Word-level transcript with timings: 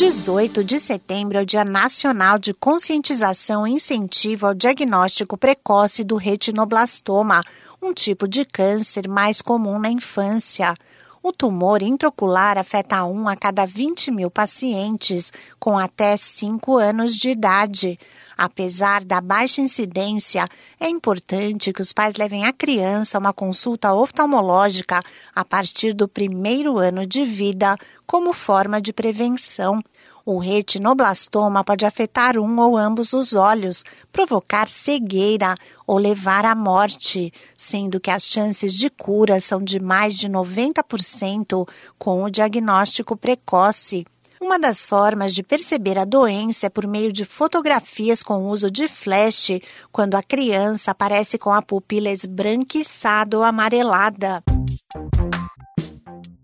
18 0.00 0.64
de 0.64 0.80
setembro 0.80 1.36
é 1.36 1.42
o 1.42 1.44
Dia 1.44 1.62
Nacional 1.62 2.38
de 2.38 2.54
Conscientização 2.54 3.66
e 3.66 3.72
Incentivo 3.72 4.46
ao 4.46 4.54
Diagnóstico 4.54 5.36
Precoce 5.36 6.02
do 6.02 6.16
Retinoblastoma, 6.16 7.44
um 7.82 7.92
tipo 7.92 8.26
de 8.26 8.46
câncer 8.46 9.06
mais 9.06 9.42
comum 9.42 9.78
na 9.78 9.90
infância. 9.90 10.74
O 11.22 11.32
tumor 11.32 11.82
intraocular 11.82 12.56
afeta 12.56 13.04
um 13.04 13.28
a 13.28 13.36
cada 13.36 13.66
20 13.66 14.10
mil 14.10 14.30
pacientes 14.30 15.30
com 15.58 15.78
até 15.78 16.16
5 16.16 16.78
anos 16.78 17.14
de 17.14 17.28
idade. 17.28 17.98
Apesar 18.38 19.04
da 19.04 19.20
baixa 19.20 19.60
incidência, 19.60 20.46
é 20.80 20.88
importante 20.88 21.74
que 21.74 21.82
os 21.82 21.92
pais 21.92 22.16
levem 22.16 22.46
a 22.46 22.54
criança 22.54 23.18
a 23.18 23.20
uma 23.20 23.34
consulta 23.34 23.92
oftalmológica 23.92 25.02
a 25.34 25.44
partir 25.44 25.92
do 25.92 26.08
primeiro 26.08 26.78
ano 26.78 27.06
de 27.06 27.26
vida, 27.26 27.76
como 28.06 28.32
forma 28.32 28.80
de 28.80 28.90
prevenção. 28.90 29.78
O 30.32 30.38
retinoblastoma 30.38 31.64
pode 31.64 31.84
afetar 31.84 32.38
um 32.38 32.60
ou 32.60 32.76
ambos 32.76 33.12
os 33.14 33.34
olhos, 33.34 33.82
provocar 34.12 34.68
cegueira 34.68 35.56
ou 35.84 35.98
levar 35.98 36.44
à 36.44 36.54
morte, 36.54 37.32
sendo 37.56 37.98
que 37.98 38.12
as 38.12 38.22
chances 38.22 38.72
de 38.74 38.88
cura 38.88 39.40
são 39.40 39.60
de 39.60 39.80
mais 39.80 40.14
de 40.14 40.28
90% 40.28 41.68
com 41.98 42.22
o 42.22 42.30
diagnóstico 42.30 43.16
precoce. 43.16 44.06
Uma 44.40 44.56
das 44.56 44.86
formas 44.86 45.34
de 45.34 45.42
perceber 45.42 45.98
a 45.98 46.04
doença 46.04 46.68
é 46.68 46.70
por 46.70 46.86
meio 46.86 47.12
de 47.12 47.24
fotografias 47.24 48.22
com 48.22 48.46
uso 48.46 48.70
de 48.70 48.86
flash, 48.86 49.58
quando 49.90 50.14
a 50.14 50.22
criança 50.22 50.92
aparece 50.92 51.38
com 51.38 51.52
a 51.52 51.60
pupila 51.60 52.08
esbranquiçada 52.08 53.36
ou 53.36 53.42
amarelada. 53.42 54.44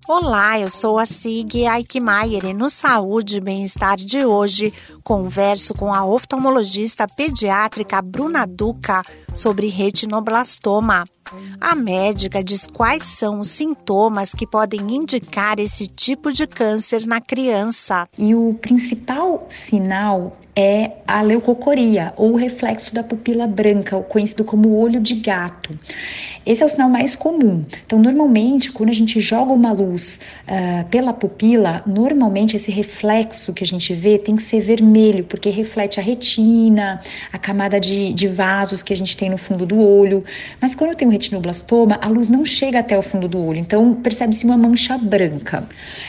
Olá, 0.09 0.57
eu 0.61 0.71
sou 0.71 1.01
a 1.01 1.05
Sig 1.05 1.67
Aikmaier 1.67 2.45
e 2.45 2.55
no 2.55 2.71
Saúde 2.71 3.39
e 3.39 3.41
Bem-Estar 3.41 3.97
de 3.97 4.25
hoje 4.25 4.73
converso 5.03 5.75
com 5.75 5.93
a 5.93 6.07
oftalmologista 6.07 7.09
pediátrica 7.09 8.01
Bruna 8.01 8.47
Duca 8.47 9.03
sobre 9.35 9.67
retinoblastoma. 9.67 11.03
A 11.61 11.75
médica 11.75 12.43
diz 12.43 12.67
quais 12.67 13.05
são 13.05 13.41
os 13.41 13.49
sintomas 13.49 14.33
que 14.33 14.47
podem 14.47 14.81
indicar 14.81 15.59
esse 15.59 15.87
tipo 15.87 16.33
de 16.33 16.47
câncer 16.47 17.07
na 17.07 17.21
criança. 17.21 18.09
E 18.17 18.35
o 18.35 18.55
principal 18.55 19.47
sinal 19.49 20.37
é 20.55 20.93
a 21.07 21.21
leucocoria, 21.21 22.15
ou 22.17 22.33
o 22.33 22.37
reflexo 22.37 22.95
da 22.95 23.03
pupila 23.03 23.47
branca, 23.47 24.01
conhecido 24.01 24.43
como 24.43 24.75
olho 24.79 25.01
de 25.01 25.15
gato. 25.17 25.79
Esse 26.47 26.63
é 26.63 26.67
o 26.67 26.69
sinal 26.69 26.89
mais 26.89 27.15
comum. 27.15 27.65
Então, 27.85 27.99
normalmente, 27.99 28.73
quando 28.73 28.89
a 28.89 28.95
gente 28.95 29.21
joga 29.21 29.53
uma 29.53 29.73
luz 29.73 30.19
uh, 30.45 30.89
pela 30.89 31.13
pupila, 31.13 31.83
normalmente 31.87 32.57
esse 32.57 32.71
reflexo 32.71 33.53
que 33.53 33.65
a 33.65 33.67
gente 33.67 33.93
vê 33.93 34.17
tem 34.17 34.35
que 34.35 34.43
ser 34.43 34.61
vermelho, 34.61 35.25
porque 35.25 35.51
reflete 35.51 36.01
a 36.01 36.03
retina, 36.03 37.03
a 37.31 37.37
camada 37.37 37.79
de, 37.79 38.13
de 38.15 38.27
vasos 38.27 38.83
que 38.83 38.93
a 38.93 38.97
gente 38.97 39.15
tem 39.15 39.29
no 39.29 39.37
fundo 39.37 39.67
do 39.67 39.79
olho. 39.79 40.25
Mas 40.61 40.75
quando 40.75 40.91
eu 40.91 40.97
tenho 40.97 41.13
retinoblastoma, 41.17 41.99
a 42.01 42.09
luz 42.09 42.29
não 42.29 42.45
chega 42.45 42.79
até 42.79 42.97
o 42.97 43.03
fundo 43.03 43.27
do 43.27 43.43
olho, 43.43 43.59
então 43.59 43.95
percebe-se 43.95 44.45
uma 44.45 44.57
mancha 44.57 44.97
branca. 44.99 45.67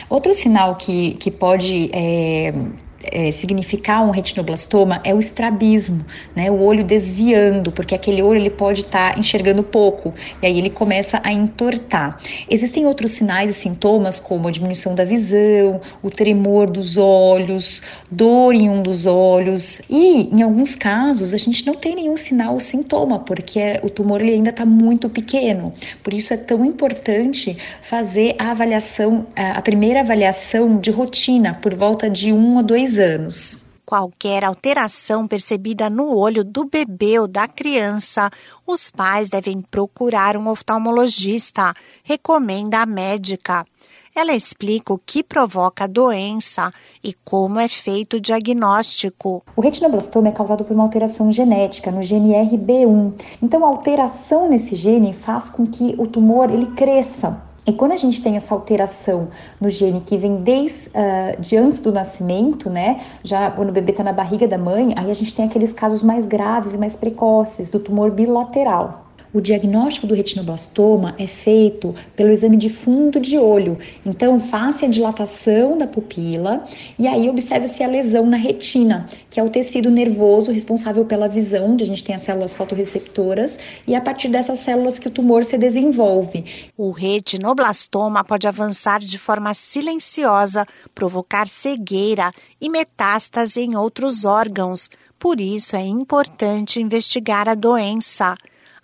Outro 0.09 0.33
sinal 0.33 0.75
que, 0.75 1.13
que 1.15 1.31
pode 1.31 1.89
é, 1.93 2.53
é, 3.03 3.31
significar 3.31 4.03
um 4.03 4.09
retinoblastoma 4.09 5.01
é 5.03 5.13
o 5.13 5.19
estrabismo, 5.19 6.05
né? 6.35 6.49
O 6.49 6.61
olho 6.61 6.83
desviando, 6.83 7.71
porque 7.71 7.95
aquele 7.95 8.21
olho 8.21 8.39
ele 8.39 8.49
pode 8.49 8.81
estar 8.81 9.13
tá 9.13 9.19
enxergando 9.19 9.63
pouco 9.63 10.13
e 10.41 10.45
aí 10.45 10.57
ele 10.57 10.69
começa 10.69 11.21
a 11.23 11.31
entortar. 11.31 12.19
Existem 12.49 12.85
outros 12.85 13.11
sinais 13.11 13.49
e 13.49 13.53
sintomas 13.53 14.19
como 14.19 14.47
a 14.47 14.51
diminuição 14.51 14.95
da 14.95 15.05
visão, 15.05 15.81
o 16.01 16.09
tremor 16.09 16.69
dos 16.69 16.97
olhos, 16.97 17.81
dor 18.09 18.53
em 18.53 18.69
um 18.69 18.81
dos 18.81 19.05
olhos 19.05 19.81
e 19.89 20.29
em 20.33 20.41
alguns 20.41 20.75
casos 20.75 21.33
a 21.33 21.37
gente 21.37 21.65
não 21.65 21.75
tem 21.75 21.95
nenhum 21.95 22.17
sinal 22.17 22.53
ou 22.53 22.59
sintoma 22.59 23.19
porque 23.19 23.79
o 23.83 23.89
tumor 23.89 24.21
ele 24.21 24.33
ainda 24.33 24.49
está 24.49 24.65
muito 24.65 25.09
pequeno. 25.09 25.73
Por 26.03 26.13
isso 26.13 26.33
é 26.33 26.37
tão 26.37 26.65
importante 26.65 27.57
fazer 27.81 28.35
a 28.39 28.51
avaliação, 28.51 29.27
a 29.35 29.61
primeira 29.61 30.01
avaliação 30.01 30.77
de 30.77 30.91
rotina 30.91 31.53
por 31.53 31.73
volta 31.73 32.09
de 32.09 32.31
um 32.31 32.59
a 32.59 32.61
dois 32.61 32.86
anos. 32.95 33.67
Qualquer 33.85 34.43
alteração 34.43 35.25
percebida 35.25 35.89
no 35.89 36.13
olho 36.13 36.43
do 36.43 36.65
bebê 36.65 37.19
ou 37.19 37.25
da 37.25 37.47
criança, 37.47 38.29
os 38.65 38.91
pais 38.91 39.29
devem 39.29 39.61
procurar 39.61 40.35
um 40.35 40.49
oftalmologista, 40.49 41.73
recomenda 42.03 42.79
a 42.79 42.85
médica. 42.85 43.65
Ela 44.13 44.35
explica 44.35 44.91
o 44.91 44.97
que 44.97 45.23
provoca 45.23 45.83
a 45.83 45.87
doença 45.87 46.69
e 47.03 47.13
como 47.23 47.59
é 47.59 47.67
feito 47.67 48.17
o 48.17 48.19
diagnóstico. 48.19 49.43
O 49.55 49.61
retinoblastoma 49.61 50.27
é 50.27 50.31
causado 50.31 50.65
por 50.65 50.73
uma 50.73 50.83
alteração 50.83 51.31
genética 51.31 51.91
no 51.91 52.03
gene 52.03 52.33
RB1. 52.33 53.13
Então, 53.41 53.63
a 53.63 53.69
alteração 53.69 54.49
nesse 54.49 54.75
gene 54.75 55.13
faz 55.13 55.49
com 55.49 55.65
que 55.65 55.95
o 55.97 56.07
tumor 56.07 56.49
ele 56.49 56.65
cresça 56.75 57.41
e 57.67 57.73
quando 57.73 57.91
a 57.91 57.97
gente 57.97 58.21
tem 58.23 58.37
essa 58.37 58.55
alteração 58.55 59.27
no 59.59 59.69
gene 59.69 59.99
que 59.99 60.15
vem 60.15 60.37
desde 60.37 60.89
uh, 60.89 61.41
de 61.41 61.57
antes 61.57 61.81
do 61.81 61.91
nascimento, 61.91 62.69
né, 62.69 63.05
já 63.21 63.51
quando 63.51 63.69
o 63.69 63.73
bebê 63.73 63.91
está 63.91 64.03
na 64.03 64.13
barriga 64.13 64.47
da 64.47 64.57
mãe, 64.57 64.93
aí 64.95 65.11
a 65.11 65.13
gente 65.13 65.35
tem 65.35 65.45
aqueles 65.45 65.73
casos 65.73 66.01
mais 66.01 66.25
graves 66.25 66.73
e 66.73 66.77
mais 66.77 66.95
precoces 66.95 67.69
do 67.69 67.77
tumor 67.77 68.09
bilateral. 68.09 69.06
O 69.33 69.41
diagnóstico 69.41 70.07
do 70.07 70.15
retinoblastoma 70.15 71.15
é 71.17 71.27
feito 71.27 71.93
pelo 72.15 72.31
exame 72.31 72.57
de 72.57 72.69
fundo 72.69 73.19
de 73.19 73.37
olho. 73.37 73.77
Então, 74.05 74.39
faça 74.39 74.85
a 74.85 74.89
dilatação 74.89 75.77
da 75.77 75.85
pupila 75.85 76.63
e 76.97 77.07
aí 77.07 77.29
observe-se 77.29 77.83
a 77.83 77.87
lesão 77.87 78.25
na 78.25 78.37
retina, 78.37 79.07
que 79.29 79.39
é 79.39 79.43
o 79.43 79.49
tecido 79.49 79.91
nervoso 79.91 80.51
responsável 80.51 81.05
pela 81.05 81.27
visão, 81.27 81.71
onde 81.71 81.83
a 81.83 81.87
gente 81.87 82.03
tem 82.03 82.15
as 82.15 82.21
células 82.21 82.53
fotorreceptoras, 82.53 83.59
e 83.85 83.93
é 83.93 83.97
a 83.97 84.01
partir 84.01 84.29
dessas 84.29 84.59
células 84.59 84.97
que 84.97 85.07
o 85.07 85.11
tumor 85.11 85.43
se 85.43 85.57
desenvolve. 85.57 86.45
O 86.77 86.91
retinoblastoma 86.91 88.23
pode 88.23 88.47
avançar 88.47 88.99
de 88.99 89.17
forma 89.17 89.53
silenciosa, 89.53 90.65
provocar 90.95 91.47
cegueira 91.47 92.31
e 92.61 92.69
metástase 92.69 93.61
em 93.61 93.75
outros 93.75 94.25
órgãos. 94.25 94.89
Por 95.19 95.41
isso 95.41 95.75
é 95.75 95.83
importante 95.83 96.81
investigar 96.81 97.49
a 97.49 97.55
doença. 97.55 98.35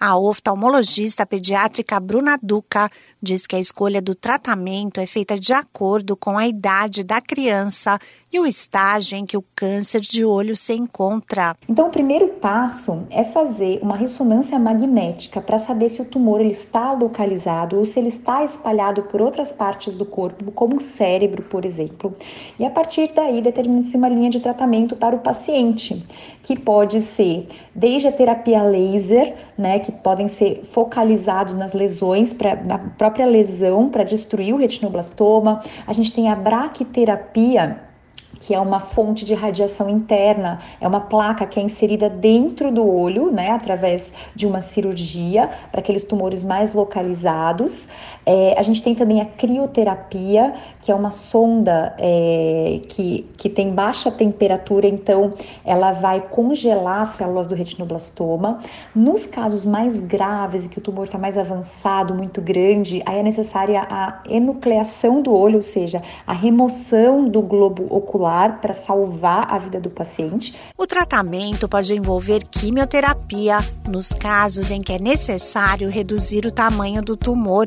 A 0.06 0.18
oftalmologista 0.18 1.26
pediátrica 1.26 1.98
Bruna 1.98 2.36
Duca 2.42 2.92
diz 3.24 3.48
que 3.48 3.56
a 3.56 3.60
escolha 3.60 4.02
do 4.02 4.14
tratamento 4.14 5.00
é 5.00 5.06
feita 5.06 5.40
de 5.40 5.54
acordo 5.54 6.18
com 6.18 6.38
a 6.38 6.46
idade 6.46 7.06
da 7.06 7.22
criança 7.22 7.98
e 8.34 8.40
o 8.40 8.46
estágio 8.46 9.16
em 9.16 9.26
que 9.26 9.38
o 9.38 9.44
câncer 9.56 10.02
de 10.02 10.26
olho 10.26 10.58
se 10.58 10.74
encontra. 10.74 11.56
Então, 11.70 11.88
o 11.88 11.92
primeiro 11.92 12.28
passo 12.30 13.08
é 13.10 13.24
fazer 13.24 13.80
uma 13.82 13.96
ressonância 13.96 14.58
magnética 14.58 15.40
para 15.40 15.60
saber 15.60 15.88
se 15.90 16.02
o 16.02 16.06
tumor 16.06 16.42
ele 16.42 16.52
está 16.52 16.92
localizado 16.92 17.78
ou 17.78 17.86
se 17.86 18.00
ele 18.00 18.10
está 18.10 18.44
espalhado 18.44 19.04
por 19.04 19.22
outras 19.22 19.52
partes 19.52 19.94
do 19.94 20.06
corpo, 20.06 20.52
como 20.52 20.78
o 20.78 20.82
cérebro, 20.82 21.44
por 21.44 21.64
exemplo. 21.64 22.16
E 22.60 22.66
a 22.66 22.72
partir 22.72 23.14
daí 23.14 23.42
determina-se 23.42 23.96
uma 23.96 24.10
linha 24.10 24.32
de 24.32 24.42
tratamento 24.42 24.96
para 24.96 25.16
o 25.16 25.20
paciente, 25.20 26.04
que 26.42 26.60
pode 26.60 27.02
ser 27.02 27.48
desde 27.74 28.08
a 28.08 28.12
terapia 28.12 28.64
laser, 28.64 29.36
né, 29.58 29.80
que 29.80 29.92
podem 29.92 30.28
ser 30.28 30.64
focalizados 30.72 31.56
nas 31.56 31.74
lesões, 31.74 32.34
pra, 32.34 32.56
na 32.56 32.80
própria 32.80 33.13
lesão 33.26 33.90
para 33.90 34.04
destruir 34.04 34.54
o 34.54 34.58
retinoblastoma. 34.58 35.62
A 35.86 35.94
gente 35.94 36.12
tem 36.12 36.30
a 36.30 36.36
braquiterapia 36.36 37.93
que 38.40 38.54
é 38.54 38.60
uma 38.60 38.80
fonte 38.80 39.24
de 39.24 39.34
radiação 39.34 39.90
interna, 39.90 40.60
é 40.82 40.88
uma 40.88 41.02
placa 41.02 41.46
que 41.46 41.60
é 41.60 41.64
inserida 41.64 42.10
dentro 42.10 42.72
do 42.72 42.86
olho, 42.86 43.32
né, 43.32 43.52
através 43.52 44.12
de 44.36 44.46
uma 44.46 44.62
cirurgia 44.62 45.50
para 45.72 45.80
aqueles 45.80 46.04
tumores 46.04 46.44
mais 46.44 46.74
localizados. 46.74 47.88
É, 48.26 48.58
a 48.58 48.62
gente 48.62 48.82
tem 48.82 48.96
também 48.96 49.22
a 49.22 49.26
crioterapia, 49.26 50.54
que 50.82 50.92
é 50.92 50.96
uma 50.96 51.12
sonda 51.12 51.94
é, 51.98 52.82
que, 52.90 53.26
que 53.38 53.50
tem 53.50 53.72
baixa 53.72 54.12
temperatura, 54.12 54.88
então 54.88 55.34
ela 55.66 55.92
vai 55.92 56.22
congelar 56.22 57.02
as 57.02 57.10
células 57.10 57.48
do 57.48 57.56
retinoblastoma. 57.56 58.60
Nos 58.96 59.26
casos 59.26 59.66
mais 59.66 60.00
graves, 60.00 60.66
e 60.66 60.70
que 60.70 60.80
o 60.80 60.82
tumor 60.82 61.06
está 61.06 61.18
mais 61.18 61.38
avançado, 61.38 62.14
muito 62.14 62.42
grande, 62.42 63.02
aí 63.06 63.20
é 63.20 63.24
necessária 63.24 63.86
a 63.90 64.22
enucleação 64.30 65.22
do 65.22 65.34
olho, 65.34 65.56
ou 65.56 65.62
seja, 65.62 66.02
a 66.26 66.34
remoção 66.34 67.28
do 67.28 67.42
globo 67.42 67.86
ocular 67.90 68.23
para 68.62 68.74
salvar 68.74 69.52
a 69.52 69.58
vida 69.58 69.80
do 69.80 69.90
paciente. 69.90 70.56
O 70.78 70.88
tratamento 70.88 71.68
pode 71.68 71.94
envolver 71.94 72.44
quimioterapia 72.50 73.60
nos 73.88 74.10
casos 74.10 74.72
em 74.72 74.82
que 74.82 74.94
é 74.94 75.00
necessário 75.00 75.90
reduzir 75.90 76.46
o 76.46 76.52
tamanho 76.52 77.02
do 77.02 77.18
tumor. 77.18 77.66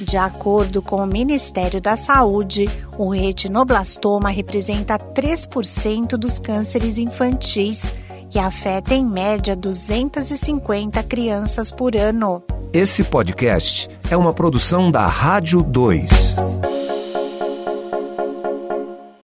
De 0.00 0.16
acordo 0.16 0.80
com 0.80 0.96
o 1.02 1.06
Ministério 1.06 1.80
da 1.80 1.96
Saúde, 1.96 2.68
o 2.96 3.08
retinoblastoma 3.08 4.30
representa 4.30 4.98
3% 4.98 6.16
dos 6.16 6.38
cânceres 6.38 6.98
infantis 6.98 7.92
que 8.30 8.38
afeta 8.38 8.94
em 8.94 9.04
média 9.04 9.56
250 9.56 11.02
crianças 11.04 11.70
por 11.70 11.96
ano. 11.96 12.42
Esse 12.72 13.02
podcast 13.04 13.88
é 14.10 14.16
uma 14.16 14.32
produção 14.32 14.90
da 14.90 15.06
Rádio 15.06 15.62
2. 15.62 16.55